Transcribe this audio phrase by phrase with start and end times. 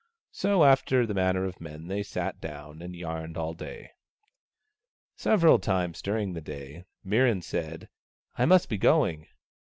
[0.31, 3.91] So after the manner of men, they sat down and yarned all day.
[5.15, 7.87] Several times during the day Mirran said,"
[8.35, 9.27] I must be going."